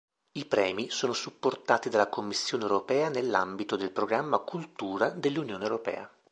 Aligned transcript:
I 0.31 0.45
premi 0.45 0.89
sono 0.89 1.13
supportati 1.13 1.87
dalla 1.87 2.09
Commissione 2.09 2.63
europea 2.63 3.09
nell'ambito 3.09 3.75
del 3.75 3.91
programma 3.91 4.39
Cultura 4.39 5.11
dell'Unione 5.11 5.61
europea. 5.63 6.09